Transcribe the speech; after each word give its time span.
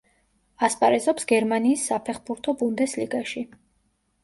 ასპარეზობს 0.67 1.27
გერმანიის 1.33 1.85
საფეხბურთო 1.91 2.57
ბუნდესლიგაში. 2.65 3.47